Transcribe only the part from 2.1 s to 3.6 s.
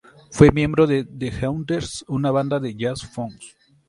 banda de jazz-funk.